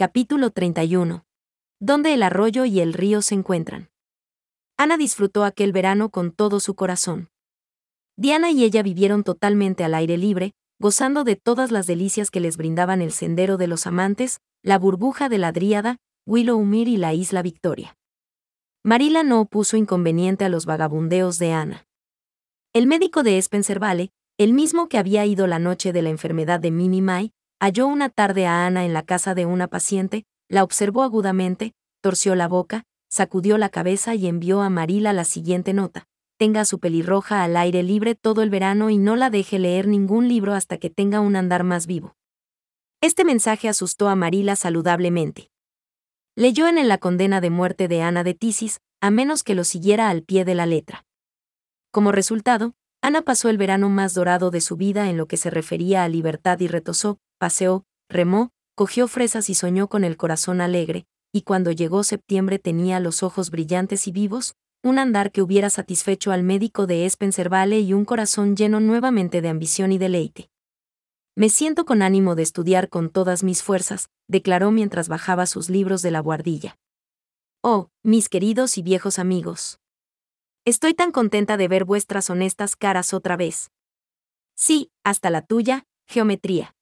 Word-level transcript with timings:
Capítulo 0.00 0.50
31. 0.50 1.24
Donde 1.80 2.14
el 2.14 2.22
arroyo 2.22 2.64
y 2.64 2.78
el 2.78 2.92
río 2.92 3.20
se 3.20 3.34
encuentran. 3.34 3.90
Ana 4.76 4.96
disfrutó 4.96 5.42
aquel 5.42 5.72
verano 5.72 6.10
con 6.10 6.30
todo 6.30 6.60
su 6.60 6.76
corazón. 6.76 7.30
Diana 8.16 8.52
y 8.52 8.62
ella 8.62 8.84
vivieron 8.84 9.24
totalmente 9.24 9.82
al 9.82 9.94
aire 9.94 10.16
libre, 10.16 10.52
gozando 10.78 11.24
de 11.24 11.34
todas 11.34 11.72
las 11.72 11.88
delicias 11.88 12.30
que 12.30 12.38
les 12.38 12.56
brindaban 12.56 13.02
el 13.02 13.10
sendero 13.10 13.56
de 13.56 13.66
los 13.66 13.88
amantes, 13.88 14.38
la 14.62 14.78
burbuja 14.78 15.28
de 15.28 15.38
la 15.38 15.50
Dríada, 15.50 15.96
Willowmere 16.26 16.90
y 16.92 16.96
la 16.96 17.12
isla 17.12 17.42
Victoria. 17.42 17.96
Marila 18.84 19.24
no 19.24 19.40
opuso 19.40 19.76
inconveniente 19.76 20.44
a 20.44 20.48
los 20.48 20.64
vagabundeos 20.64 21.40
de 21.40 21.50
Ana. 21.50 21.88
El 22.72 22.86
médico 22.86 23.24
de 23.24 23.36
Spencer 23.38 23.80
Valley, 23.80 24.12
el 24.38 24.52
mismo 24.52 24.88
que 24.88 24.98
había 24.98 25.26
ido 25.26 25.48
la 25.48 25.58
noche 25.58 25.92
de 25.92 26.02
la 26.02 26.10
enfermedad 26.10 26.60
de 26.60 26.70
Mimi 26.70 27.02
Mai, 27.02 27.32
halló 27.60 27.86
una 27.86 28.08
tarde 28.08 28.46
a 28.46 28.66
Ana 28.66 28.84
en 28.84 28.92
la 28.92 29.02
casa 29.02 29.34
de 29.34 29.46
una 29.46 29.68
paciente, 29.68 30.24
la 30.48 30.64
observó 30.64 31.02
agudamente, 31.02 31.74
torció 32.00 32.34
la 32.34 32.48
boca, 32.48 32.84
sacudió 33.08 33.58
la 33.58 33.68
cabeza 33.68 34.14
y 34.14 34.26
envió 34.26 34.62
a 34.62 34.70
Marila 34.70 35.12
la 35.12 35.24
siguiente 35.24 35.72
nota. 35.72 36.06
Tenga 36.38 36.64
su 36.64 36.78
pelirroja 36.78 37.42
al 37.42 37.56
aire 37.56 37.82
libre 37.82 38.14
todo 38.14 38.42
el 38.42 38.50
verano 38.50 38.90
y 38.90 38.98
no 38.98 39.16
la 39.16 39.28
deje 39.28 39.58
leer 39.58 39.88
ningún 39.88 40.28
libro 40.28 40.54
hasta 40.54 40.78
que 40.78 40.88
tenga 40.88 41.20
un 41.20 41.34
andar 41.34 41.64
más 41.64 41.86
vivo. 41.86 42.16
Este 43.00 43.24
mensaje 43.24 43.68
asustó 43.68 44.08
a 44.08 44.14
Marila 44.14 44.54
saludablemente. 44.54 45.50
Leyó 46.36 46.68
en 46.68 46.78
él 46.78 46.88
la 46.88 46.98
condena 46.98 47.40
de 47.40 47.50
muerte 47.50 47.88
de 47.88 48.02
Ana 48.02 48.22
de 48.22 48.34
Tisis, 48.34 48.80
a 49.00 49.10
menos 49.10 49.42
que 49.42 49.56
lo 49.56 49.64
siguiera 49.64 50.08
al 50.08 50.22
pie 50.22 50.44
de 50.44 50.54
la 50.54 50.66
letra. 50.66 51.04
Como 51.90 52.12
resultado, 52.12 52.74
Ana 53.00 53.22
pasó 53.22 53.48
el 53.48 53.58
verano 53.58 53.88
más 53.88 54.14
dorado 54.14 54.50
de 54.50 54.60
su 54.60 54.76
vida 54.76 55.10
en 55.10 55.16
lo 55.16 55.26
que 55.26 55.36
se 55.36 55.50
refería 55.50 56.04
a 56.04 56.08
libertad 56.08 56.60
y 56.60 56.68
retosó, 56.68 57.18
paseó, 57.38 57.84
remó, 58.08 58.50
cogió 58.74 59.08
fresas 59.08 59.50
y 59.50 59.54
soñó 59.54 59.88
con 59.88 60.04
el 60.04 60.16
corazón 60.16 60.60
alegre, 60.60 61.06
y 61.32 61.42
cuando 61.42 61.72
llegó 61.72 62.04
septiembre 62.04 62.58
tenía 62.58 63.00
los 63.00 63.22
ojos 63.22 63.50
brillantes 63.50 64.06
y 64.06 64.12
vivos, 64.12 64.54
un 64.82 64.98
andar 64.98 65.32
que 65.32 65.42
hubiera 65.42 65.70
satisfecho 65.70 66.30
al 66.30 66.42
médico 66.42 66.86
de 66.86 67.04
Spencer 67.06 67.48
Vale 67.48 67.80
y 67.80 67.92
un 67.92 68.04
corazón 68.04 68.56
lleno 68.56 68.80
nuevamente 68.80 69.40
de 69.40 69.48
ambición 69.48 69.92
y 69.92 69.98
deleite. 69.98 70.50
Me 71.34 71.50
siento 71.50 71.84
con 71.84 72.02
ánimo 72.02 72.34
de 72.34 72.42
estudiar 72.42 72.88
con 72.88 73.10
todas 73.10 73.44
mis 73.44 73.62
fuerzas, 73.62 74.08
declaró 74.26 74.70
mientras 74.70 75.08
bajaba 75.08 75.46
sus 75.46 75.70
libros 75.70 76.02
de 76.02 76.10
la 76.10 76.20
guardilla. 76.20 76.76
Oh, 77.62 77.90
mis 78.02 78.28
queridos 78.28 78.78
y 78.78 78.82
viejos 78.82 79.18
amigos. 79.18 79.80
Estoy 80.64 80.94
tan 80.94 81.12
contenta 81.12 81.56
de 81.56 81.68
ver 81.68 81.84
vuestras 81.84 82.30
honestas 82.30 82.76
caras 82.76 83.14
otra 83.14 83.36
vez. 83.36 83.70
Sí, 84.54 84.90
hasta 85.04 85.30
la 85.30 85.42
tuya, 85.42 85.86
geometría. 86.06 86.74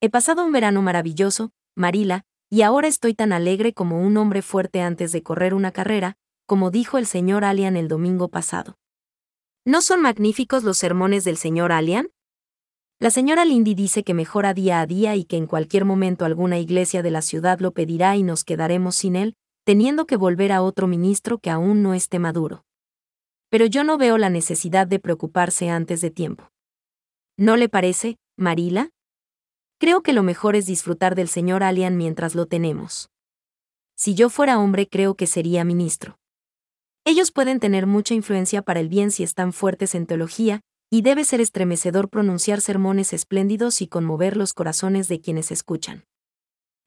He 0.00 0.10
pasado 0.10 0.44
un 0.44 0.52
verano 0.52 0.80
maravilloso, 0.80 1.50
Marila, 1.74 2.24
y 2.48 2.62
ahora 2.62 2.86
estoy 2.86 3.14
tan 3.14 3.32
alegre 3.32 3.72
como 3.72 4.00
un 4.00 4.16
hombre 4.16 4.42
fuerte 4.42 4.80
antes 4.80 5.10
de 5.10 5.24
correr 5.24 5.54
una 5.54 5.72
carrera, 5.72 6.16
como 6.46 6.70
dijo 6.70 6.98
el 6.98 7.06
señor 7.06 7.44
Alian 7.44 7.76
el 7.76 7.88
domingo 7.88 8.28
pasado. 8.28 8.78
¿No 9.64 9.82
son 9.82 10.00
magníficos 10.00 10.62
los 10.62 10.78
sermones 10.78 11.24
del 11.24 11.36
señor 11.36 11.72
Alian? 11.72 12.10
La 13.00 13.10
señora 13.10 13.44
Lindy 13.44 13.74
dice 13.74 14.04
que 14.04 14.14
mejora 14.14 14.54
día 14.54 14.80
a 14.80 14.86
día 14.86 15.16
y 15.16 15.24
que 15.24 15.36
en 15.36 15.46
cualquier 15.46 15.84
momento 15.84 16.24
alguna 16.24 16.58
iglesia 16.58 17.02
de 17.02 17.10
la 17.10 17.20
ciudad 17.20 17.58
lo 17.58 17.72
pedirá 17.72 18.16
y 18.16 18.22
nos 18.22 18.44
quedaremos 18.44 18.94
sin 18.94 19.16
él, 19.16 19.34
teniendo 19.64 20.06
que 20.06 20.16
volver 20.16 20.52
a 20.52 20.62
otro 20.62 20.86
ministro 20.86 21.38
que 21.38 21.50
aún 21.50 21.82
no 21.82 21.92
esté 21.92 22.20
maduro. 22.20 22.64
Pero 23.50 23.66
yo 23.66 23.82
no 23.82 23.98
veo 23.98 24.16
la 24.16 24.30
necesidad 24.30 24.86
de 24.86 25.00
preocuparse 25.00 25.70
antes 25.70 26.00
de 26.00 26.10
tiempo. 26.10 26.50
¿No 27.36 27.56
le 27.56 27.68
parece, 27.68 28.16
Marila? 28.36 28.90
Creo 29.78 30.02
que 30.02 30.12
lo 30.12 30.24
mejor 30.24 30.56
es 30.56 30.66
disfrutar 30.66 31.14
del 31.14 31.28
señor 31.28 31.62
Alian 31.62 31.96
mientras 31.96 32.34
lo 32.34 32.46
tenemos. 32.46 33.10
Si 33.96 34.14
yo 34.14 34.28
fuera 34.28 34.58
hombre 34.58 34.88
creo 34.88 35.14
que 35.14 35.28
sería 35.28 35.64
ministro. 35.64 36.18
Ellos 37.04 37.30
pueden 37.30 37.60
tener 37.60 37.86
mucha 37.86 38.14
influencia 38.14 38.62
para 38.62 38.80
el 38.80 38.88
bien 38.88 39.12
si 39.12 39.22
están 39.22 39.52
fuertes 39.52 39.94
en 39.94 40.06
teología, 40.06 40.60
y 40.90 41.02
debe 41.02 41.24
ser 41.24 41.40
estremecedor 41.40 42.08
pronunciar 42.08 42.60
sermones 42.60 43.12
espléndidos 43.12 43.80
y 43.80 43.86
conmover 43.86 44.36
los 44.36 44.52
corazones 44.52 45.06
de 45.06 45.20
quienes 45.20 45.52
escuchan. 45.52 46.04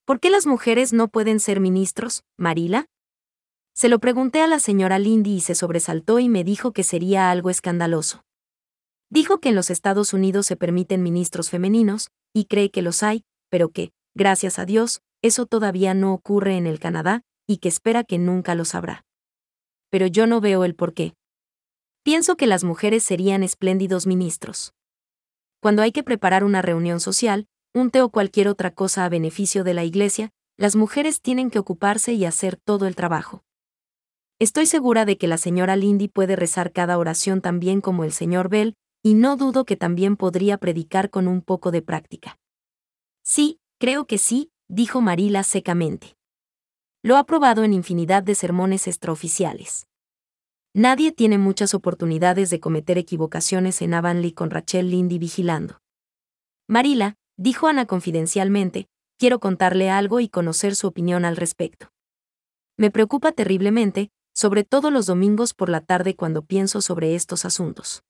¿Por 0.06 0.20
qué 0.20 0.30
las 0.30 0.46
mujeres 0.46 0.92
no 0.92 1.08
pueden 1.08 1.40
ser 1.40 1.60
ministros, 1.60 2.24
Marila? 2.38 2.88
Se 3.74 3.88
lo 3.88 4.00
pregunté 4.00 4.42
a 4.42 4.48
la 4.48 4.60
señora 4.60 5.00
Lindy 5.00 5.36
y 5.36 5.42
se 5.42 5.56
sobresaltó 5.56 6.20
y 6.20 6.28
me 6.28 6.44
dijo 6.44 6.74
que 6.74 6.84
sería 6.84 7.32
algo 7.32 7.50
escandaloso. 7.50 8.24
Dijo 9.10 9.40
que 9.40 9.50
en 9.50 9.56
los 9.56 9.70
Estados 9.70 10.14
Unidos 10.14 10.46
se 10.46 10.58
permiten 10.58 11.04
ministros 11.04 11.50
femeninos, 11.50 12.10
y 12.34 12.46
cree 12.46 12.72
que 12.72 12.82
los 12.82 13.04
hay, 13.04 13.24
pero 13.50 13.70
que, 13.70 13.92
gracias 14.16 14.60
a 14.60 14.66
Dios, 14.66 15.02
eso 15.22 15.46
todavía 15.46 15.94
no 15.94 16.14
ocurre 16.14 16.58
en 16.58 16.68
el 16.68 16.80
Canadá, 16.80 17.24
y 17.48 17.58
que 17.58 17.70
espera 17.70 18.04
que 18.04 18.18
nunca 18.18 18.56
lo 18.56 18.66
sabrá. 18.66 19.06
Pero 19.90 20.08
yo 20.08 20.26
no 20.26 20.42
veo 20.42 20.64
el 20.64 20.76
por 20.76 20.94
qué. 20.94 21.14
Pienso 22.04 22.36
que 22.36 22.48
las 22.48 22.64
mujeres 22.64 23.04
serían 23.04 23.44
espléndidos 23.44 24.08
ministros. 24.08 24.74
Cuando 25.60 25.82
hay 25.82 25.92
que 25.92 26.04
preparar 26.04 26.44
una 26.44 26.62
reunión 26.62 27.00
social, 27.00 27.48
un 27.74 27.92
té 27.92 28.02
o 28.02 28.10
cualquier 28.10 28.48
otra 28.48 28.72
cosa 28.72 29.06
a 29.06 29.10
beneficio 29.10 29.64
de 29.64 29.74
la 29.74 29.84
iglesia, 29.84 30.32
las 30.58 30.76
mujeres 30.76 31.22
tienen 31.22 31.52
que 31.52 31.60
ocuparse 31.60 32.14
y 32.14 32.26
hacer 32.26 32.56
todo 32.56 32.88
el 32.88 32.96
trabajo. 32.96 33.44
Estoy 34.40 34.66
segura 34.66 35.06
de 35.06 35.18
que 35.18 35.28
la 35.28 35.38
señora 35.38 35.76
Lindy 35.76 36.08
puede 36.08 36.36
rezar 36.36 36.72
cada 36.72 36.98
oración 36.98 37.42
tan 37.42 37.60
bien 37.60 37.82
como 37.82 38.04
el 38.04 38.12
señor 38.12 38.50
Bell, 38.50 38.76
y 39.04 39.16
no 39.16 39.38
dudo 39.38 39.66
que 39.66 39.76
también 39.76 40.16
podría 40.16 40.58
predicar 40.58 41.10
con 41.10 41.28
un 41.28 41.42
poco 41.42 41.72
de 41.72 41.82
práctica. 41.82 42.40
Sí, 43.24 43.60
creo 43.80 44.06
que 44.06 44.18
sí, 44.18 44.52
dijo 44.68 45.02
Marila 45.02 45.44
secamente. 45.44 46.16
Lo 47.04 47.18
ha 47.18 47.26
probado 47.26 47.64
en 47.64 47.74
infinidad 47.74 48.24
de 48.24 48.36
sermones 48.36 48.88
extraoficiales. 48.88 49.88
Nadie 50.74 51.12
tiene 51.12 51.38
muchas 51.38 51.74
oportunidades 51.74 52.50
de 52.50 52.60
cometer 52.60 52.98
equivocaciones 52.98 53.82
en 53.82 53.94
Avonlea 53.94 54.32
con 54.34 54.52
Rachel 54.52 54.90
Lindy 54.90 55.18
vigilando. 55.18 55.82
Marila, 56.68 57.16
dijo 57.38 57.68
Ana 57.68 57.86
confidencialmente, 57.86 58.88
quiero 59.18 59.40
contarle 59.40 59.90
algo 59.90 60.20
y 60.20 60.30
conocer 60.30 60.76
su 60.76 60.88
opinión 60.88 61.26
al 61.26 61.36
respecto. 61.36 61.92
Me 62.78 62.90
preocupa 62.90 63.32
terriblemente, 63.32 64.12
sobre 64.34 64.64
todo 64.64 64.92
los 64.92 65.08
domingos 65.08 65.54
por 65.54 65.70
la 65.70 65.82
tarde 65.82 66.16
cuando 66.16 66.44
pienso 66.44 66.82
sobre 66.82 67.16
estos 67.16 67.44
asuntos. 67.44 68.04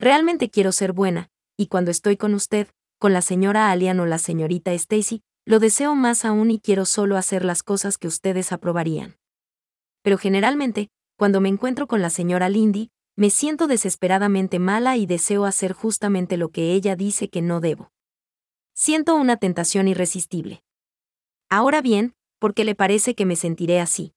Realmente 0.00 0.48
quiero 0.48 0.72
ser 0.72 0.94
buena, 0.94 1.28
y 1.58 1.66
cuando 1.66 1.90
estoy 1.90 2.16
con 2.16 2.32
usted, 2.32 2.68
con 2.98 3.12
la 3.12 3.20
señora 3.20 3.70
Alian 3.70 4.00
o 4.00 4.06
la 4.06 4.16
señorita 4.16 4.72
Stacy, 4.72 5.20
lo 5.44 5.58
deseo 5.58 5.94
más 5.94 6.24
aún 6.24 6.50
y 6.50 6.58
quiero 6.58 6.86
solo 6.86 7.18
hacer 7.18 7.44
las 7.44 7.62
cosas 7.62 7.98
que 7.98 8.08
ustedes 8.08 8.50
aprobarían. 8.50 9.18
Pero 10.02 10.16
generalmente, 10.16 10.88
cuando 11.18 11.42
me 11.42 11.50
encuentro 11.50 11.86
con 11.86 12.00
la 12.00 12.08
señora 12.08 12.48
Lindy, 12.48 12.88
me 13.14 13.28
siento 13.28 13.66
desesperadamente 13.66 14.58
mala 14.58 14.96
y 14.96 15.04
deseo 15.04 15.44
hacer 15.44 15.74
justamente 15.74 16.38
lo 16.38 16.48
que 16.48 16.72
ella 16.72 16.96
dice 16.96 17.28
que 17.28 17.42
no 17.42 17.60
debo. 17.60 17.92
Siento 18.72 19.14
una 19.16 19.36
tentación 19.36 19.86
irresistible. 19.86 20.62
Ahora 21.50 21.82
bien, 21.82 22.14
¿por 22.38 22.54
qué 22.54 22.64
le 22.64 22.74
parece 22.74 23.14
que 23.14 23.26
me 23.26 23.36
sentiré 23.36 23.80
así? 23.80 24.14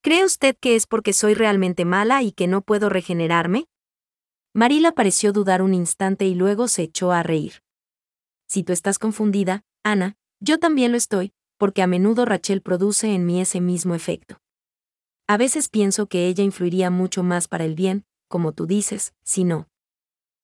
¿Cree 0.00 0.24
usted 0.24 0.56
que 0.60 0.76
es 0.76 0.86
porque 0.86 1.12
soy 1.12 1.34
realmente 1.34 1.84
mala 1.84 2.22
y 2.22 2.30
que 2.30 2.46
no 2.46 2.62
puedo 2.62 2.88
regenerarme? 2.88 3.66
Marila 4.54 4.92
pareció 4.92 5.32
dudar 5.32 5.62
un 5.62 5.72
instante 5.72 6.26
y 6.26 6.34
luego 6.34 6.68
se 6.68 6.82
echó 6.82 7.10
a 7.10 7.22
reír. 7.22 7.62
Si 8.46 8.62
tú 8.62 8.74
estás 8.74 8.98
confundida, 8.98 9.64
Ana, 9.82 10.16
yo 10.40 10.58
también 10.58 10.92
lo 10.92 10.98
estoy, 10.98 11.32
porque 11.56 11.80
a 11.80 11.86
menudo 11.86 12.26
Rachel 12.26 12.60
produce 12.60 13.14
en 13.14 13.24
mí 13.24 13.40
ese 13.40 13.62
mismo 13.62 13.94
efecto. 13.94 14.42
A 15.26 15.38
veces 15.38 15.70
pienso 15.70 16.06
que 16.06 16.26
ella 16.26 16.44
influiría 16.44 16.90
mucho 16.90 17.22
más 17.22 17.48
para 17.48 17.64
el 17.64 17.74
bien, 17.74 18.04
como 18.28 18.52
tú 18.52 18.66
dices, 18.66 19.14
si 19.22 19.44
no. 19.44 19.68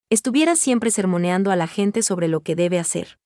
Estuviera 0.09 0.57
siempre 0.57 0.91
sermoneando 0.91 1.51
a 1.51 1.57
la 1.57 1.67
gente 1.67 2.03
sobre 2.03 2.29
lo 2.29 2.41
que 2.41 2.55
debe 2.55 2.79
hacer. 2.79 3.19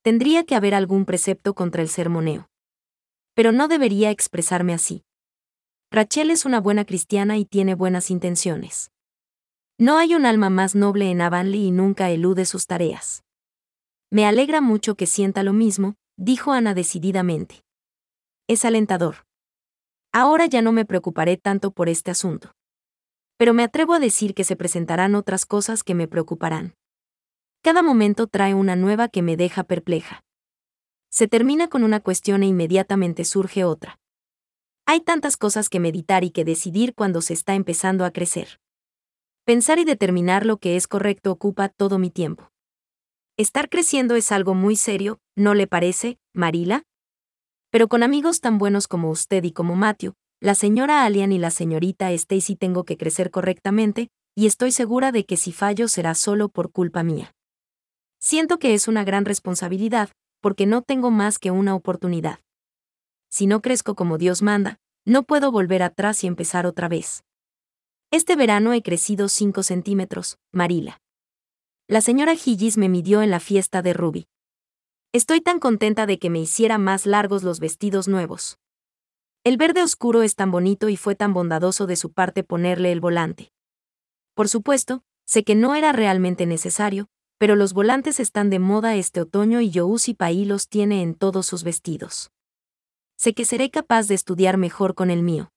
Tendría 0.00 0.44
que 0.44 0.54
haber 0.54 0.74
algún 0.74 1.04
precepto 1.04 1.54
contra 1.54 1.82
el 1.82 1.90
sermoneo. 1.90 2.48
Pero 3.34 3.52
no 3.52 3.68
debería 3.68 4.10
expresarme 4.10 4.72
así. 4.72 5.04
Rachel 5.90 6.30
es 6.30 6.46
una 6.46 6.60
buena 6.60 6.86
cristiana 6.86 7.36
y 7.36 7.44
tiene 7.44 7.74
buenas 7.74 8.10
intenciones. 8.10 8.90
No 9.80 9.96
hay 9.96 10.16
un 10.16 10.26
alma 10.26 10.50
más 10.50 10.74
noble 10.74 11.08
en 11.08 11.20
Avonlea 11.20 11.60
y 11.60 11.70
nunca 11.70 12.10
elude 12.10 12.46
sus 12.46 12.66
tareas. 12.66 13.22
Me 14.10 14.26
alegra 14.26 14.60
mucho 14.60 14.96
que 14.96 15.06
sienta 15.06 15.44
lo 15.44 15.52
mismo, 15.52 15.94
dijo 16.16 16.50
Ana 16.50 16.74
decididamente. 16.74 17.62
Es 18.48 18.64
alentador. 18.64 19.24
Ahora 20.12 20.46
ya 20.46 20.62
no 20.62 20.72
me 20.72 20.84
preocuparé 20.84 21.36
tanto 21.36 21.70
por 21.70 21.88
este 21.88 22.10
asunto. 22.10 22.50
Pero 23.36 23.54
me 23.54 23.62
atrevo 23.62 23.94
a 23.94 24.00
decir 24.00 24.34
que 24.34 24.42
se 24.42 24.56
presentarán 24.56 25.14
otras 25.14 25.46
cosas 25.46 25.84
que 25.84 25.94
me 25.94 26.08
preocuparán. 26.08 26.74
Cada 27.62 27.82
momento 27.82 28.26
trae 28.26 28.54
una 28.54 28.74
nueva 28.74 29.06
que 29.08 29.22
me 29.22 29.36
deja 29.36 29.62
perpleja. 29.62 30.24
Se 31.08 31.28
termina 31.28 31.68
con 31.68 31.84
una 31.84 32.00
cuestión 32.00 32.42
e 32.42 32.46
inmediatamente 32.46 33.24
surge 33.24 33.62
otra. 33.62 34.00
Hay 34.86 35.02
tantas 35.02 35.36
cosas 35.36 35.68
que 35.68 35.78
meditar 35.78 36.24
y 36.24 36.30
que 36.30 36.44
decidir 36.44 36.94
cuando 36.96 37.22
se 37.22 37.34
está 37.34 37.54
empezando 37.54 38.04
a 38.04 38.10
crecer. 38.10 38.58
Pensar 39.48 39.78
y 39.78 39.84
determinar 39.86 40.44
lo 40.44 40.58
que 40.58 40.76
es 40.76 40.86
correcto 40.86 41.32
ocupa 41.32 41.70
todo 41.70 41.98
mi 41.98 42.10
tiempo. 42.10 42.52
Estar 43.38 43.70
creciendo 43.70 44.14
es 44.14 44.30
algo 44.30 44.52
muy 44.52 44.76
serio, 44.76 45.20
¿no 45.36 45.54
le 45.54 45.66
parece, 45.66 46.18
Marila? 46.34 46.82
Pero 47.70 47.88
con 47.88 48.02
amigos 48.02 48.42
tan 48.42 48.58
buenos 48.58 48.88
como 48.88 49.08
usted 49.08 49.42
y 49.44 49.52
como 49.52 49.74
Matthew, 49.74 50.12
la 50.38 50.54
señora 50.54 51.02
Alian 51.02 51.32
y 51.32 51.38
la 51.38 51.50
señorita 51.50 52.12
Stacy 52.12 52.56
tengo 52.56 52.84
que 52.84 52.98
crecer 52.98 53.30
correctamente, 53.30 54.10
y 54.36 54.44
estoy 54.44 54.70
segura 54.70 55.12
de 55.12 55.24
que 55.24 55.38
si 55.38 55.50
fallo 55.50 55.88
será 55.88 56.14
solo 56.14 56.50
por 56.50 56.70
culpa 56.70 57.02
mía. 57.02 57.34
Siento 58.20 58.58
que 58.58 58.74
es 58.74 58.86
una 58.86 59.02
gran 59.02 59.24
responsabilidad, 59.24 60.10
porque 60.42 60.66
no 60.66 60.82
tengo 60.82 61.10
más 61.10 61.38
que 61.38 61.52
una 61.52 61.74
oportunidad. 61.74 62.40
Si 63.30 63.46
no 63.46 63.62
crezco 63.62 63.94
como 63.94 64.18
Dios 64.18 64.42
manda, 64.42 64.78
no 65.06 65.22
puedo 65.22 65.50
volver 65.50 65.82
atrás 65.82 66.22
y 66.22 66.26
empezar 66.26 66.66
otra 66.66 66.88
vez. 66.88 67.24
Este 68.10 68.36
verano 68.36 68.72
he 68.72 68.82
crecido 68.82 69.28
5 69.28 69.62
centímetros, 69.62 70.38
Marila. 70.50 71.02
La 71.88 72.00
señora 72.00 72.32
Hillis 72.32 72.78
me 72.78 72.88
midió 72.88 73.20
en 73.20 73.30
la 73.30 73.38
fiesta 73.38 73.82
de 73.82 73.92
Ruby. 73.92 74.28
Estoy 75.12 75.42
tan 75.42 75.58
contenta 75.60 76.06
de 76.06 76.18
que 76.18 76.30
me 76.30 76.38
hiciera 76.40 76.78
más 76.78 77.04
largos 77.04 77.42
los 77.42 77.60
vestidos 77.60 78.08
nuevos. 78.08 78.58
El 79.44 79.58
verde 79.58 79.82
oscuro 79.82 80.22
es 80.22 80.36
tan 80.36 80.50
bonito 80.50 80.88
y 80.88 80.96
fue 80.96 81.16
tan 81.16 81.34
bondadoso 81.34 81.86
de 81.86 81.96
su 81.96 82.10
parte 82.10 82.42
ponerle 82.42 82.92
el 82.92 83.00
volante. 83.00 83.52
Por 84.32 84.48
supuesto, 84.48 85.02
sé 85.26 85.44
que 85.44 85.54
no 85.54 85.74
era 85.74 85.92
realmente 85.92 86.46
necesario, 86.46 87.10
pero 87.36 87.56
los 87.56 87.74
volantes 87.74 88.20
están 88.20 88.48
de 88.48 88.58
moda 88.58 88.96
este 88.96 89.20
otoño 89.20 89.60
y 89.60 89.68
Yousi 89.68 90.14
Pai 90.14 90.46
los 90.46 90.70
tiene 90.70 91.02
en 91.02 91.14
todos 91.14 91.44
sus 91.44 91.62
vestidos. 91.62 92.30
Sé 93.18 93.34
que 93.34 93.44
seré 93.44 93.68
capaz 93.68 94.08
de 94.08 94.14
estudiar 94.14 94.56
mejor 94.56 94.94
con 94.94 95.10
el 95.10 95.22
mío. 95.22 95.50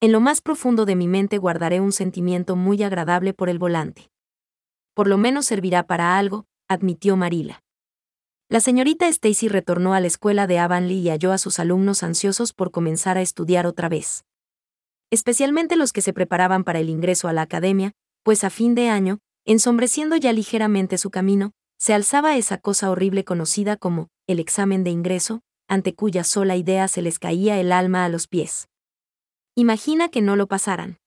En 0.00 0.12
lo 0.12 0.20
más 0.20 0.40
profundo 0.40 0.86
de 0.86 0.94
mi 0.94 1.08
mente 1.08 1.38
guardaré 1.38 1.80
un 1.80 1.90
sentimiento 1.90 2.54
muy 2.54 2.84
agradable 2.84 3.34
por 3.34 3.48
el 3.48 3.58
volante. 3.58 4.12
Por 4.94 5.08
lo 5.08 5.18
menos 5.18 5.46
servirá 5.46 5.88
para 5.88 6.16
algo, 6.16 6.46
admitió 6.68 7.16
Marila. 7.16 7.64
La 8.48 8.60
señorita 8.60 9.08
Stacy 9.08 9.48
retornó 9.48 9.94
a 9.94 10.00
la 10.00 10.06
escuela 10.06 10.46
de 10.46 10.60
Avonlea 10.60 10.96
y 10.96 11.08
halló 11.08 11.32
a 11.32 11.38
sus 11.38 11.58
alumnos 11.58 12.04
ansiosos 12.04 12.52
por 12.52 12.70
comenzar 12.70 13.18
a 13.18 13.22
estudiar 13.22 13.66
otra 13.66 13.88
vez. 13.88 14.24
Especialmente 15.10 15.74
los 15.74 15.92
que 15.92 16.00
se 16.00 16.12
preparaban 16.12 16.62
para 16.62 16.78
el 16.78 16.90
ingreso 16.90 17.26
a 17.26 17.32
la 17.32 17.42
academia, 17.42 17.90
pues 18.22 18.44
a 18.44 18.50
fin 18.50 18.76
de 18.76 18.90
año, 18.90 19.18
ensombreciendo 19.44 20.14
ya 20.14 20.32
ligeramente 20.32 20.96
su 20.96 21.10
camino, 21.10 21.50
se 21.76 21.92
alzaba 21.92 22.36
esa 22.36 22.58
cosa 22.58 22.88
horrible 22.92 23.24
conocida 23.24 23.76
como 23.76 24.10
el 24.28 24.38
examen 24.38 24.84
de 24.84 24.90
ingreso, 24.90 25.40
ante 25.66 25.96
cuya 25.96 26.22
sola 26.22 26.54
idea 26.54 26.86
se 26.86 27.02
les 27.02 27.18
caía 27.18 27.58
el 27.58 27.72
alma 27.72 28.04
a 28.04 28.08
los 28.08 28.28
pies. 28.28 28.68
Imagina 29.60 30.08
que 30.08 30.22
no 30.22 30.36
lo 30.36 30.46
pasaran. 30.46 31.00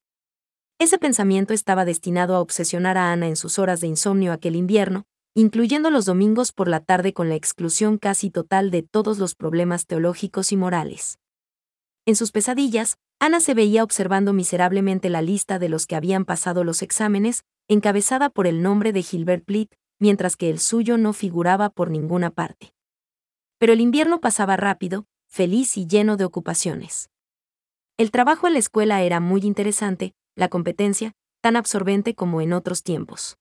Ese 0.77 0.97
pensamiento 0.97 1.53
estaba 1.53 1.85
destinado 1.85 2.35
a 2.35 2.41
obsesionar 2.41 2.97
a 2.97 3.13
Ana 3.13 3.29
en 3.29 3.37
sus 3.37 3.57
horas 3.57 3.79
de 3.79 3.87
insomnio 3.87 4.33
aquel 4.33 4.57
invierno, 4.57 5.05
incluyendo 5.33 5.89
los 5.89 6.03
domingos 6.03 6.51
por 6.51 6.67
la 6.67 6.81
tarde 6.81 7.13
con 7.13 7.29
la 7.29 7.35
exclusión 7.35 7.97
casi 7.97 8.29
total 8.29 8.69
de 8.69 8.83
todos 8.83 9.19
los 9.19 9.35
problemas 9.35 9.85
teológicos 9.85 10.51
y 10.51 10.57
morales. 10.57 11.17
En 12.05 12.17
sus 12.17 12.33
pesadillas, 12.33 12.97
Ana 13.21 13.39
se 13.39 13.53
veía 13.53 13.85
observando 13.85 14.33
miserablemente 14.33 15.09
la 15.09 15.21
lista 15.21 15.57
de 15.57 15.69
los 15.69 15.87
que 15.87 15.95
habían 15.95 16.25
pasado 16.25 16.65
los 16.65 16.81
exámenes, 16.81 17.45
encabezada 17.69 18.29
por 18.29 18.47
el 18.47 18.61
nombre 18.61 18.91
de 18.91 19.01
Gilbert 19.01 19.45
Plitt, 19.45 19.75
mientras 19.97 20.35
que 20.35 20.49
el 20.49 20.59
suyo 20.59 20.97
no 20.97 21.13
figuraba 21.13 21.69
por 21.69 21.89
ninguna 21.89 22.31
parte. 22.31 22.73
Pero 23.59 23.71
el 23.71 23.79
invierno 23.79 24.19
pasaba 24.19 24.57
rápido, 24.57 25.05
feliz 25.29 25.77
y 25.77 25.87
lleno 25.87 26.17
de 26.17 26.25
ocupaciones. 26.25 27.10
El 27.97 28.11
trabajo 28.11 28.47
en 28.47 28.53
la 28.53 28.59
escuela 28.59 29.01
era 29.01 29.19
muy 29.19 29.41
interesante, 29.41 30.13
la 30.35 30.47
competencia, 30.47 31.13
tan 31.41 31.55
absorbente 31.55 32.15
como 32.15 32.41
en 32.41 32.53
otros 32.53 32.83
tiempos. 32.83 33.37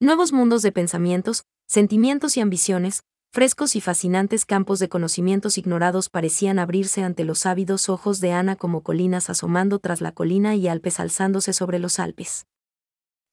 Nuevos 0.00 0.32
mundos 0.32 0.62
de 0.62 0.72
pensamientos, 0.72 1.44
sentimientos 1.66 2.36
y 2.36 2.40
ambiciones, 2.40 3.02
frescos 3.32 3.76
y 3.76 3.80
fascinantes 3.80 4.44
campos 4.44 4.78
de 4.78 4.88
conocimientos 4.88 5.58
ignorados 5.58 6.08
parecían 6.08 6.58
abrirse 6.58 7.02
ante 7.02 7.24
los 7.24 7.46
ávidos 7.46 7.88
ojos 7.88 8.20
de 8.20 8.32
Ana 8.32 8.56
como 8.56 8.82
colinas 8.82 9.28
asomando 9.28 9.78
tras 9.78 10.00
la 10.00 10.12
colina 10.12 10.54
y 10.54 10.68
Alpes 10.68 10.98
alzándose 11.00 11.52
sobre 11.52 11.78
los 11.78 11.98
Alpes. 11.98 12.46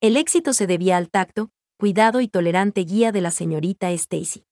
El 0.02 0.18
éxito 0.18 0.54
se 0.54 0.68
debía 0.68 0.98
al 0.98 1.10
tacto, 1.10 1.50
cuidado 1.78 2.22
y 2.22 2.28
tolerante 2.28 2.82
guía 2.82 3.12
de 3.12 3.22
la 3.22 3.32
señorita 3.32 3.92
Stacy. 3.92 4.46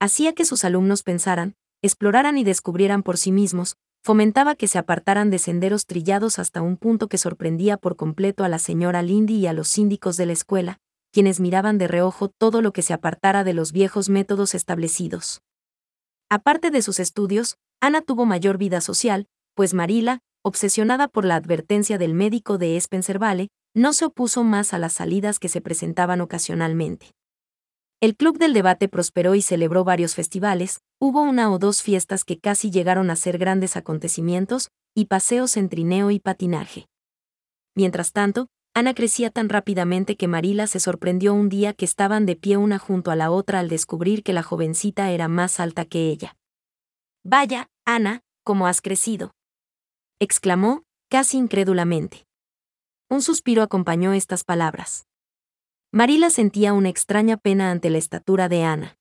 Hacía 0.00 0.34
que 0.34 0.44
sus 0.44 0.64
alumnos 0.64 1.02
pensaran, 1.02 1.56
exploraran 1.82 2.38
y 2.38 2.44
descubrieran 2.44 3.02
por 3.02 3.16
sí 3.16 3.32
mismos, 3.32 3.76
fomentaba 4.02 4.56
que 4.56 4.66
se 4.66 4.78
apartaran 4.78 5.30
de 5.30 5.38
senderos 5.38 5.86
trillados 5.86 6.38
hasta 6.38 6.60
un 6.60 6.76
punto 6.76 7.08
que 7.08 7.18
sorprendía 7.18 7.76
por 7.76 7.96
completo 7.96 8.42
a 8.42 8.48
la 8.48 8.58
señora 8.58 9.00
Lindy 9.02 9.36
y 9.36 9.46
a 9.46 9.52
los 9.52 9.68
síndicos 9.68 10.16
de 10.16 10.26
la 10.26 10.32
escuela, 10.32 10.78
quienes 11.12 11.38
miraban 11.38 11.78
de 11.78 11.86
reojo 11.86 12.28
todo 12.28 12.62
lo 12.62 12.72
que 12.72 12.82
se 12.82 12.92
apartara 12.92 13.44
de 13.44 13.54
los 13.54 13.70
viejos 13.70 14.08
métodos 14.08 14.54
establecidos. 14.54 15.42
Aparte 16.28 16.70
de 16.70 16.82
sus 16.82 16.98
estudios, 16.98 17.56
Ana 17.80 18.00
tuvo 18.00 18.26
mayor 18.26 18.58
vida 18.58 18.80
social, 18.80 19.28
pues 19.54 19.72
Marila, 19.72 20.20
obsesionada 20.42 21.06
por 21.06 21.24
la 21.24 21.36
advertencia 21.36 21.98
del 21.98 22.14
médico 22.14 22.58
de 22.58 22.76
Spencer 22.76 23.18
Vale, 23.18 23.48
no 23.74 23.92
se 23.92 24.06
opuso 24.06 24.42
más 24.42 24.74
a 24.74 24.78
las 24.78 24.94
salidas 24.94 25.38
que 25.38 25.48
se 25.48 25.60
presentaban 25.60 26.20
ocasionalmente. 26.20 27.12
El 28.02 28.16
Club 28.16 28.36
del 28.36 28.52
Debate 28.52 28.88
prosperó 28.88 29.36
y 29.36 29.42
celebró 29.42 29.84
varios 29.84 30.16
festivales, 30.16 30.80
hubo 30.98 31.22
una 31.22 31.52
o 31.52 31.60
dos 31.60 31.82
fiestas 31.82 32.24
que 32.24 32.36
casi 32.36 32.68
llegaron 32.68 33.10
a 33.10 33.14
ser 33.14 33.38
grandes 33.38 33.76
acontecimientos, 33.76 34.72
y 34.92 35.04
paseos 35.04 35.56
en 35.56 35.68
trineo 35.68 36.10
y 36.10 36.18
patinaje. 36.18 36.88
Mientras 37.76 38.10
tanto, 38.10 38.48
Ana 38.74 38.92
crecía 38.94 39.30
tan 39.30 39.48
rápidamente 39.48 40.16
que 40.16 40.26
Marila 40.26 40.66
se 40.66 40.80
sorprendió 40.80 41.32
un 41.32 41.48
día 41.48 41.74
que 41.74 41.84
estaban 41.84 42.26
de 42.26 42.34
pie 42.34 42.56
una 42.56 42.80
junto 42.80 43.12
a 43.12 43.16
la 43.16 43.30
otra 43.30 43.60
al 43.60 43.68
descubrir 43.68 44.24
que 44.24 44.32
la 44.32 44.42
jovencita 44.42 45.12
era 45.12 45.28
más 45.28 45.60
alta 45.60 45.84
que 45.84 46.08
ella. 46.08 46.34
Vaya, 47.22 47.68
Ana, 47.84 48.22
cómo 48.42 48.66
has 48.66 48.80
crecido. 48.80 49.30
exclamó, 50.18 50.82
casi 51.08 51.38
incrédulamente. 51.38 52.26
Un 53.08 53.22
suspiro 53.22 53.62
acompañó 53.62 54.12
estas 54.12 54.42
palabras. 54.42 55.04
Marila 55.94 56.30
sentía 56.30 56.72
una 56.72 56.88
extraña 56.88 57.36
pena 57.36 57.70
ante 57.70 57.90
la 57.90 57.98
estatura 57.98 58.48
de 58.48 58.62
Ana. 58.62 58.96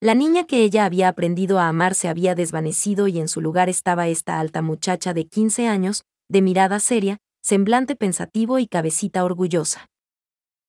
La 0.00 0.14
niña 0.14 0.44
que 0.44 0.62
ella 0.64 0.86
había 0.86 1.06
aprendido 1.08 1.58
a 1.58 1.68
amar 1.68 1.94
se 1.94 2.08
había 2.08 2.34
desvanecido 2.34 3.08
y 3.08 3.18
en 3.18 3.28
su 3.28 3.42
lugar 3.42 3.68
estaba 3.68 4.08
esta 4.08 4.40
alta 4.40 4.62
muchacha 4.62 5.12
de 5.12 5.26
15 5.26 5.68
años, 5.68 6.04
de 6.30 6.40
mirada 6.40 6.80
seria, 6.80 7.18
semblante 7.42 7.94
pensativo 7.94 8.58
y 8.58 8.66
cabecita 8.66 9.22
orgullosa. 9.22 9.90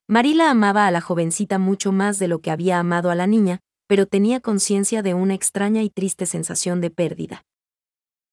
Marila 0.10 0.52
amaba 0.52 0.88
a 0.88 0.92
la 0.92 1.00
jovencita 1.00 1.58
mucho 1.58 1.94
más 1.94 2.20
de 2.20 2.28
lo 2.28 2.42
que 2.42 2.52
había 2.52 2.78
amado 2.78 3.10
a 3.10 3.16
la 3.16 3.26
niña, 3.26 3.62
pero 3.88 4.08
tenía 4.08 4.42
conciencia 4.42 5.04
de 5.04 5.14
una 5.14 5.36
extraña 5.36 5.84
y 5.84 5.90
triste 5.90 6.26
sensación 6.26 6.82
de 6.82 6.90
pérdida. 6.90 7.46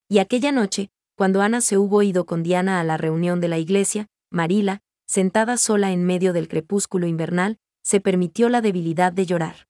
Y 0.09 0.19
aquella 0.19 0.51
noche, 0.51 0.91
cuando 1.17 1.41
Ana 1.41 1.61
se 1.61 1.79
hubo 1.79 2.03
ido 2.03 2.27
con 2.27 2.43
Diana 2.43 2.81
a 2.81 2.85
la 2.85 2.97
reunión 2.97 3.41
de 3.41 3.47
la 3.47 3.59
iglesia, 3.59 4.09
Marila, 4.29 4.81
sentada 5.07 5.57
sola 5.57 5.93
en 5.93 6.05
medio 6.05 6.33
del 6.33 6.49
crepúsculo 6.49 7.07
invernal, 7.07 7.59
se 7.83 8.01
permitió 8.01 8.49
la 8.49 8.61
debilidad 8.61 9.13
de 9.13 9.27
llorar. 9.27 9.69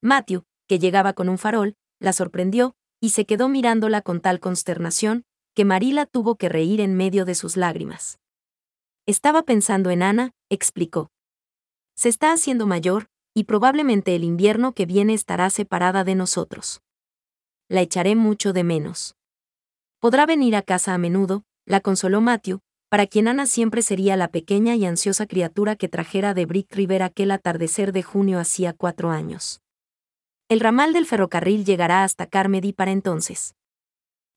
Matthew, 0.00 0.44
que 0.66 0.78
llegaba 0.78 1.12
con 1.12 1.28
un 1.28 1.38
farol, 1.38 1.76
la 1.98 2.12
sorprendió, 2.12 2.76
y 3.00 3.10
se 3.10 3.26
quedó 3.26 3.48
mirándola 3.48 4.02
con 4.02 4.20
tal 4.20 4.40
consternación, 4.40 5.24
que 5.54 5.64
Marila 5.64 6.06
tuvo 6.06 6.36
que 6.36 6.48
reír 6.48 6.80
en 6.80 6.94
medio 6.94 7.24
de 7.24 7.34
sus 7.34 7.56
lágrimas. 7.56 8.18
Estaba 9.06 9.42
pensando 9.42 9.90
en 9.90 10.02
Ana, 10.02 10.32
explicó. 10.48 11.10
Se 11.94 12.08
está 12.08 12.32
haciendo 12.32 12.66
mayor, 12.66 13.08
y 13.34 13.44
probablemente 13.44 14.14
el 14.14 14.24
invierno 14.24 14.72
que 14.72 14.86
viene 14.86 15.14
estará 15.14 15.50
separada 15.50 16.04
de 16.04 16.14
nosotros. 16.14 16.80
La 17.68 17.80
echaré 17.80 18.14
mucho 18.14 18.52
de 18.52 18.64
menos. 18.64 19.16
Podrá 19.98 20.26
venir 20.26 20.54
a 20.56 20.62
casa 20.62 20.94
a 20.94 20.98
menudo, 20.98 21.44
la 21.66 21.80
consoló 21.80 22.20
Matthew, 22.20 22.60
para 22.94 23.08
quien 23.08 23.26
Ana 23.26 23.46
siempre 23.46 23.82
sería 23.82 24.16
la 24.16 24.28
pequeña 24.28 24.76
y 24.76 24.84
ansiosa 24.84 25.26
criatura 25.26 25.74
que 25.74 25.88
trajera 25.88 26.32
de 26.32 26.46
Brick 26.46 26.72
River 26.72 27.02
aquel 27.02 27.32
atardecer 27.32 27.90
de 27.90 28.04
junio 28.04 28.38
hacía 28.38 28.72
cuatro 28.72 29.10
años. 29.10 29.60
El 30.48 30.60
ramal 30.60 30.92
del 30.92 31.04
ferrocarril 31.04 31.64
llegará 31.64 32.04
hasta 32.04 32.28
Carmody 32.28 32.72
para 32.72 32.92
entonces. 32.92 33.56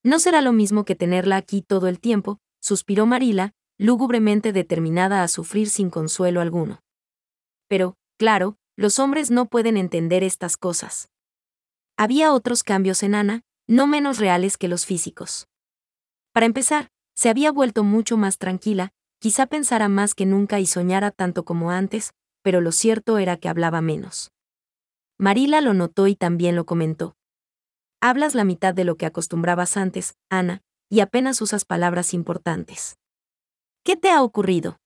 No 0.01 0.17
será 0.17 0.41
lo 0.41 0.53
mismo 0.53 0.85
que 0.85 0.95
tenerla 0.95 1.35
aquí 1.35 1.61
todo 1.61 1.87
el 1.87 1.99
tiempo, 1.99 2.39
suspiró 2.59 3.05
Marila, 3.05 3.53
lúgubremente 3.77 4.51
determinada 4.53 5.21
a 5.21 5.27
sufrir 5.27 5.69
sin 5.69 5.91
consuelo 5.91 6.41
alguno. 6.41 6.81
Pero, 7.67 7.93
claro, 8.17 8.57
los 8.75 8.97
hombres 8.97 9.29
no 9.29 9.45
pueden 9.45 9.77
entender 9.77 10.23
estas 10.23 10.57
cosas. 10.57 11.09
Había 11.95 12.33
otros 12.33 12.63
cambios 12.63 13.03
en 13.03 13.13
Ana, 13.13 13.43
no 13.67 13.85
menos 13.85 14.17
reales 14.17 14.57
que 14.57 14.67
los 14.67 14.87
físicos. 14.87 15.47
Para 16.33 16.47
empezar, 16.47 16.89
se 17.17 17.29
había 17.29 17.51
vuelto 17.51 17.83
mucho 17.83 18.15
más 18.15 18.38
tranquila, 18.38 18.93
quizá 19.19 19.47
pensara 19.47 19.89
más 19.89 20.13
que 20.13 20.27
nunca 20.27 20.59
y 20.59 20.67
soñara 20.67 21.09
tanto 21.09 21.45
como 21.45 21.71
antes, 21.71 22.13
pero 22.43 22.62
lo 22.62 22.71
cierto 22.71 23.17
era 23.17 23.38
que 23.38 23.50
hablaba 23.50 23.81
menos. 23.81 24.31
Marila 25.17 25.62
lo 25.62 25.74
notó 25.74 26.05
y 26.05 26.15
también 26.15 26.55
lo 26.55 26.67
comentó. 26.67 27.15
Hablas 28.00 28.36
la 28.36 28.43
mitad 28.43 28.75
de 28.75 28.83
lo 28.83 28.97
que 28.97 29.07
acostumbrabas 29.07 29.77
antes, 29.77 30.13
Ana, 30.29 30.62
y 30.91 31.00
apenas 31.00 31.41
usas 31.41 31.65
palabras 31.65 32.13
importantes. 32.13 33.00
¿Qué 33.83 33.97
te 33.97 34.12
ha 34.12 34.21
ocurrido? 34.21 34.77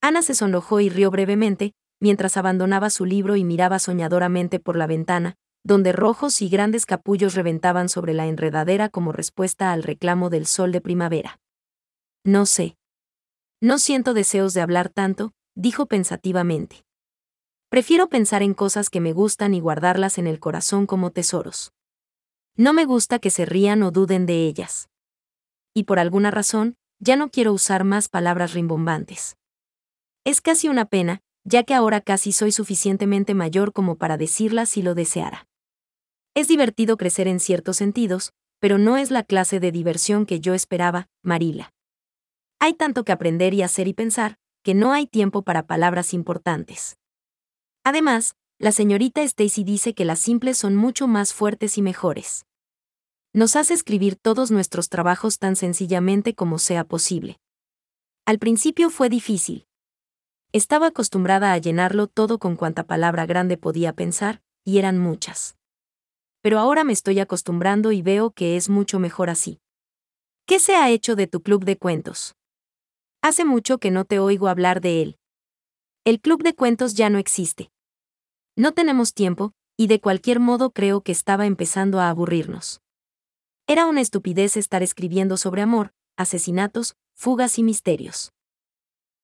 Ana 0.00 0.22
se 0.22 0.34
sonrojó 0.34 0.80
y 0.80 0.88
rió 0.88 1.10
brevemente, 1.10 1.74
mientras 2.00 2.38
abandonaba 2.38 2.88
su 2.88 3.04
libro 3.04 3.36
y 3.36 3.44
miraba 3.44 3.78
soñadoramente 3.78 4.58
por 4.58 4.76
la 4.76 4.86
ventana, 4.86 5.36
donde 5.64 5.92
rojos 5.92 6.42
y 6.42 6.48
grandes 6.48 6.86
capullos 6.86 7.34
reventaban 7.34 7.88
sobre 7.88 8.14
la 8.14 8.26
enredadera 8.26 8.88
como 8.88 9.12
respuesta 9.12 9.72
al 9.72 9.82
reclamo 9.82 10.30
del 10.30 10.46
sol 10.46 10.72
de 10.72 10.80
primavera. 10.80 11.40
No 12.24 12.46
sé. 12.46 12.76
No 13.60 13.78
siento 13.78 14.14
deseos 14.14 14.54
de 14.54 14.60
hablar 14.60 14.88
tanto, 14.88 15.32
dijo 15.54 15.86
pensativamente. 15.86 16.84
Prefiero 17.68 18.08
pensar 18.08 18.42
en 18.42 18.54
cosas 18.54 18.90
que 18.90 19.00
me 19.00 19.12
gustan 19.12 19.54
y 19.54 19.60
guardarlas 19.60 20.18
en 20.18 20.26
el 20.26 20.40
corazón 20.40 20.86
como 20.86 21.10
tesoros. 21.10 21.72
No 22.56 22.72
me 22.72 22.84
gusta 22.84 23.18
que 23.18 23.30
se 23.30 23.46
rían 23.46 23.82
o 23.82 23.90
duden 23.90 24.26
de 24.26 24.46
ellas. 24.46 24.88
Y 25.74 25.84
por 25.84 25.98
alguna 25.98 26.30
razón, 26.30 26.76
ya 26.98 27.16
no 27.16 27.30
quiero 27.30 27.52
usar 27.52 27.84
más 27.84 28.08
palabras 28.08 28.52
rimbombantes. 28.52 29.36
Es 30.24 30.40
casi 30.40 30.68
una 30.68 30.84
pena, 30.84 31.22
ya 31.44 31.64
que 31.64 31.74
ahora 31.74 32.00
casi 32.00 32.32
soy 32.32 32.52
suficientemente 32.52 33.34
mayor 33.34 33.72
como 33.72 33.96
para 33.96 34.16
decirlas 34.16 34.68
si 34.68 34.82
lo 34.82 34.94
deseara. 34.94 35.48
Es 36.34 36.48
divertido 36.48 36.96
crecer 36.96 37.28
en 37.28 37.40
ciertos 37.40 37.76
sentidos, 37.76 38.32
pero 38.58 38.78
no 38.78 38.96
es 38.96 39.10
la 39.10 39.22
clase 39.22 39.60
de 39.60 39.70
diversión 39.70 40.24
que 40.24 40.40
yo 40.40 40.54
esperaba, 40.54 41.08
Marila. 41.22 41.74
Hay 42.58 42.72
tanto 42.72 43.04
que 43.04 43.12
aprender 43.12 43.52
y 43.52 43.60
hacer 43.60 43.86
y 43.86 43.92
pensar, 43.92 44.38
que 44.62 44.72
no 44.72 44.92
hay 44.92 45.06
tiempo 45.06 45.42
para 45.42 45.66
palabras 45.66 46.14
importantes. 46.14 46.96
Además, 47.84 48.34
la 48.58 48.72
señorita 48.72 49.20
Stacy 49.20 49.62
dice 49.62 49.94
que 49.94 50.06
las 50.06 50.20
simples 50.20 50.56
son 50.56 50.74
mucho 50.74 51.06
más 51.06 51.34
fuertes 51.34 51.76
y 51.76 51.82
mejores. 51.82 52.46
Nos 53.34 53.54
hace 53.54 53.74
escribir 53.74 54.16
todos 54.16 54.50
nuestros 54.50 54.88
trabajos 54.88 55.38
tan 55.38 55.54
sencillamente 55.54 56.34
como 56.34 56.58
sea 56.58 56.84
posible. 56.84 57.40
Al 58.24 58.38
principio 58.38 58.88
fue 58.88 59.10
difícil. 59.10 59.66
Estaba 60.52 60.86
acostumbrada 60.86 61.52
a 61.52 61.58
llenarlo 61.58 62.06
todo 62.06 62.38
con 62.38 62.56
cuanta 62.56 62.84
palabra 62.84 63.26
grande 63.26 63.58
podía 63.58 63.92
pensar, 63.92 64.40
y 64.64 64.78
eran 64.78 64.98
muchas 64.98 65.56
pero 66.42 66.58
ahora 66.58 66.84
me 66.84 66.92
estoy 66.92 67.20
acostumbrando 67.20 67.92
y 67.92 68.02
veo 68.02 68.32
que 68.32 68.56
es 68.56 68.68
mucho 68.68 68.98
mejor 68.98 69.30
así. 69.30 69.60
¿Qué 70.44 70.58
se 70.58 70.74
ha 70.74 70.90
hecho 70.90 71.16
de 71.16 71.28
tu 71.28 71.40
club 71.40 71.64
de 71.64 71.78
cuentos? 71.78 72.34
Hace 73.22 73.44
mucho 73.44 73.78
que 73.78 73.92
no 73.92 74.04
te 74.04 74.18
oigo 74.18 74.48
hablar 74.48 74.80
de 74.80 75.00
él. 75.00 75.18
El 76.04 76.20
club 76.20 76.42
de 76.42 76.54
cuentos 76.54 76.94
ya 76.94 77.08
no 77.08 77.18
existe. 77.18 77.70
No 78.56 78.72
tenemos 78.72 79.14
tiempo, 79.14 79.52
y 79.76 79.86
de 79.86 80.00
cualquier 80.00 80.40
modo 80.40 80.72
creo 80.72 81.00
que 81.00 81.12
estaba 81.12 81.46
empezando 81.46 82.00
a 82.00 82.08
aburrirnos. 82.10 82.80
Era 83.68 83.86
una 83.86 84.00
estupidez 84.00 84.56
estar 84.56 84.82
escribiendo 84.82 85.36
sobre 85.36 85.62
amor, 85.62 85.94
asesinatos, 86.16 86.96
fugas 87.14 87.58
y 87.58 87.62
misterios. 87.62 88.32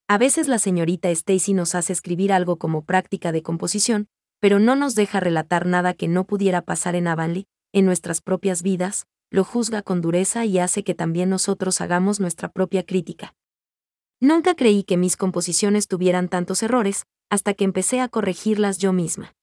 A 0.07 0.17
veces 0.17 0.49
la 0.49 0.59
señorita 0.59 1.11
Stacy 1.11 1.53
nos 1.53 1.75
hace 1.75 1.93
escribir 1.93 2.33
algo 2.33 2.57
como 2.57 2.83
práctica 2.85 3.33
de 3.33 3.43
composición, 3.43 4.09
pero 4.41 4.59
no 4.59 4.77
nos 4.77 4.95
deja 4.95 5.21
relatar 5.21 5.67
nada 5.67 5.95
que 5.95 6.09
no 6.09 6.25
pudiera 6.25 6.63
pasar 6.63 6.95
en 6.95 7.09
Avonlea, 7.09 7.45
en 7.73 7.85
nuestras 7.85 8.21
propias 8.21 8.63
vidas, 8.63 9.07
lo 9.31 9.45
juzga 9.45 9.83
con 9.83 10.01
dureza 10.01 10.45
y 10.45 10.59
hace 10.59 10.85
que 10.85 10.95
también 10.95 11.29
nosotros 11.29 11.81
hagamos 11.81 12.21
nuestra 12.21 12.49
propia 12.49 12.85
crítica. 12.85 13.35
Nunca 14.21 14.55
creí 14.55 14.85
que 14.85 14.97
mis 14.97 15.17
composiciones 15.17 15.87
tuvieran 15.87 16.29
tantos 16.29 16.63
errores, 16.63 17.05
hasta 17.31 17.55
que 17.55 17.65
empecé 17.65 18.01
a 18.01 18.09
corregirlas 18.09 18.79
yo 18.79 18.93
misma. 18.93 19.35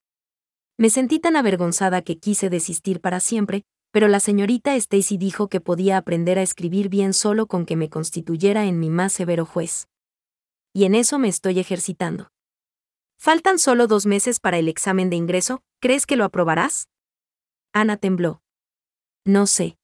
Me 0.77 0.89
sentí 0.89 1.19
tan 1.19 1.35
avergonzada 1.35 2.01
que 2.01 2.17
quise 2.17 2.49
desistir 2.49 2.99
para 2.99 3.19
siempre, 3.19 3.63
pero 3.91 4.09
la 4.09 4.19
señorita 4.19 4.75
Stacy 4.75 5.17
dijo 5.17 5.47
que 5.47 5.61
podía 5.61 5.97
aprender 5.97 6.37
a 6.37 6.41
escribir 6.41 6.89
bien 6.89 7.13
solo 7.13 7.47
con 7.47 7.65
que 7.65 7.77
me 7.77 7.89
constituyera 7.89 8.65
en 8.65 8.79
mi 8.79 8.89
más 8.89 9.13
severo 9.13 9.45
juez. 9.45 9.87
Y 10.73 10.83
en 10.83 10.95
eso 10.95 11.17
me 11.19 11.29
estoy 11.29 11.59
ejercitando. 11.59 12.27
Faltan 13.25 13.57
solo 13.57 13.87
dos 13.87 14.05
meses 14.05 14.39
para 14.39 14.59
el 14.59 14.69
examen 14.69 15.09
de 15.09 15.15
ingreso, 15.15 15.63
¿crees 15.81 16.05
que 16.05 16.15
lo 16.15 16.25
aprobarás? 16.25 16.89
Ana 17.73 17.97
tembló. 17.97 18.43
No 19.25 19.47
sé. 19.47 19.79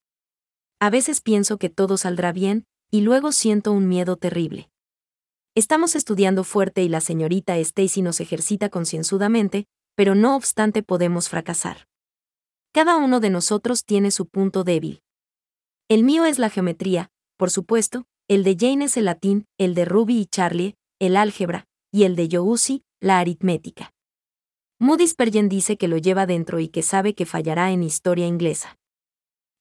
A 0.79 0.91
veces 0.91 1.21
pienso 1.21 1.57
que 1.57 1.71
todo 1.71 1.97
saldrá 1.97 2.33
bien, 2.33 2.67
y 2.91 3.01
luego 3.01 3.31
siento 3.31 3.71
un 3.71 3.87
miedo 3.87 4.15
terrible. 4.15 4.69
Estamos 5.55 5.95
estudiando 5.95 6.43
fuerte 6.43 6.83
y 6.83 6.87
la 6.87 7.01
señorita 7.01 7.57
Stacy 7.57 8.03
nos 8.03 8.19
ejercita 8.19 8.69
concienzudamente, 8.69 9.65
pero 9.95 10.13
no 10.13 10.35
obstante 10.35 10.83
podemos 10.83 11.27
fracasar. 11.27 11.87
Cada 12.71 12.95
uno 12.97 13.19
de 13.19 13.31
nosotros 13.31 13.85
tiene 13.85 14.11
su 14.11 14.27
punto 14.27 14.63
débil. 14.63 15.01
El 15.89 16.03
mío 16.03 16.25
es 16.25 16.37
la 16.37 16.51
geometría, 16.51 17.09
por 17.37 17.49
supuesto, 17.49 18.05
el 18.27 18.43
de 18.43 18.55
Jane 18.55 18.85
es 18.85 18.97
el 18.97 19.05
latín, 19.05 19.47
el 19.57 19.73
de 19.73 19.85
Ruby 19.85 20.19
y 20.19 20.25
Charlie, 20.27 20.75
el 20.99 21.17
álgebra, 21.17 21.65
y 21.91 22.03
el 22.03 22.15
de 22.15 22.27
Yousi, 22.27 22.83
la 23.01 23.19
aritmética. 23.19 23.91
Moody 24.79 25.07
Spurgeon 25.07 25.49
dice 25.49 25.75
que 25.77 25.87
lo 25.87 25.97
lleva 25.97 26.25
dentro 26.25 26.59
y 26.59 26.69
que 26.69 26.83
sabe 26.83 27.13
que 27.13 27.25
fallará 27.25 27.71
en 27.71 27.83
historia 27.83 28.27
inglesa. 28.27 28.77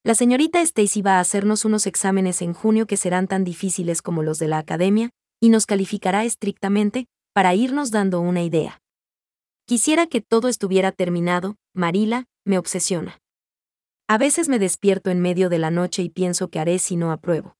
La 0.04 0.14
señorita 0.14 0.60
Stacy 0.60 1.02
va 1.02 1.16
a 1.16 1.20
hacernos 1.20 1.64
unos 1.64 1.86
exámenes 1.86 2.40
en 2.42 2.54
junio 2.54 2.86
que 2.86 2.96
serán 2.96 3.26
tan 3.26 3.44
difíciles 3.44 4.02
como 4.02 4.22
los 4.22 4.38
de 4.38 4.48
la 4.48 4.58
academia, 4.58 5.10
y 5.40 5.48
nos 5.48 5.66
calificará 5.66 6.24
estrictamente, 6.24 7.06
para 7.34 7.54
irnos 7.54 7.90
dando 7.90 8.20
una 8.20 8.42
idea. 8.42 8.80
Quisiera 9.66 10.06
que 10.06 10.20
todo 10.20 10.48
estuviera 10.48 10.92
terminado, 10.92 11.56
Marila, 11.74 12.26
me 12.44 12.58
obsesiona. 12.58 13.20
A 14.08 14.18
veces 14.18 14.48
me 14.48 14.58
despierto 14.58 15.10
en 15.10 15.20
medio 15.20 15.48
de 15.48 15.58
la 15.58 15.70
noche 15.70 16.02
y 16.02 16.08
pienso 16.08 16.48
que 16.48 16.58
haré 16.58 16.78
si 16.78 16.96
no 16.96 17.12
apruebo. 17.12 17.56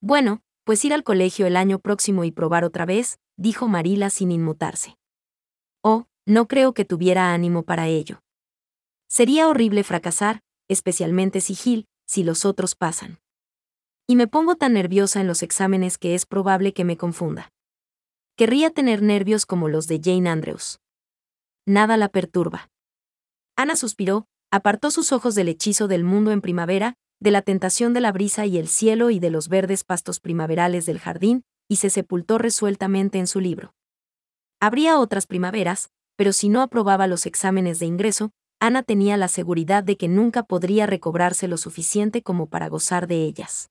Bueno, 0.00 0.42
pues 0.64 0.84
ir 0.84 0.92
al 0.92 1.04
colegio 1.04 1.46
el 1.46 1.56
año 1.56 1.78
próximo 1.78 2.24
y 2.24 2.30
probar 2.30 2.64
otra 2.64 2.86
vez, 2.86 3.18
dijo 3.36 3.68
Marila 3.68 4.10
sin 4.10 4.30
inmutarse. 4.30 4.96
Oh, 5.82 6.06
no 6.26 6.46
creo 6.46 6.74
que 6.74 6.84
tuviera 6.84 7.32
ánimo 7.32 7.64
para 7.64 7.88
ello. 7.88 8.22
Sería 9.08 9.48
horrible 9.48 9.84
fracasar, 9.84 10.40
especialmente 10.68 11.40
si 11.40 11.54
Gil, 11.54 11.86
si 12.06 12.24
los 12.24 12.44
otros 12.44 12.74
pasan. 12.74 13.20
Y 14.06 14.16
me 14.16 14.26
pongo 14.26 14.56
tan 14.56 14.74
nerviosa 14.74 15.20
en 15.20 15.26
los 15.26 15.42
exámenes 15.42 15.98
que 15.98 16.14
es 16.14 16.26
probable 16.26 16.72
que 16.72 16.84
me 16.84 16.96
confunda. 16.96 17.50
Querría 18.36 18.70
tener 18.70 19.02
nervios 19.02 19.46
como 19.46 19.68
los 19.68 19.86
de 19.86 20.00
Jane 20.02 20.28
Andrews. 20.28 20.80
Nada 21.66 21.96
la 21.96 22.08
perturba. 22.08 22.70
Ana 23.56 23.76
suspiró, 23.76 24.26
apartó 24.50 24.90
sus 24.90 25.12
ojos 25.12 25.34
del 25.34 25.48
hechizo 25.48 25.88
del 25.88 26.04
mundo 26.04 26.32
en 26.32 26.40
primavera, 26.40 26.94
de 27.20 27.30
la 27.30 27.42
tentación 27.42 27.92
de 27.92 28.00
la 28.00 28.10
brisa 28.10 28.46
y 28.46 28.58
el 28.58 28.68
cielo 28.68 29.10
y 29.10 29.20
de 29.20 29.30
los 29.30 29.48
verdes 29.48 29.84
pastos 29.84 30.18
primaverales 30.18 30.86
del 30.86 30.98
jardín, 30.98 31.44
y 31.72 31.76
se 31.76 31.88
sepultó 31.88 32.36
resueltamente 32.36 33.18
en 33.18 33.26
su 33.26 33.40
libro. 33.40 33.72
Habría 34.60 34.98
otras 34.98 35.26
primaveras, 35.26 35.88
pero 36.16 36.34
si 36.34 36.50
no 36.50 36.60
aprobaba 36.60 37.06
los 37.06 37.24
exámenes 37.24 37.78
de 37.78 37.86
ingreso, 37.86 38.30
Ana 38.60 38.82
tenía 38.82 39.16
la 39.16 39.28
seguridad 39.28 39.82
de 39.82 39.96
que 39.96 40.06
nunca 40.06 40.42
podría 40.42 40.84
recobrarse 40.84 41.48
lo 41.48 41.56
suficiente 41.56 42.22
como 42.22 42.46
para 42.46 42.68
gozar 42.68 43.06
de 43.06 43.24
ellas. 43.24 43.70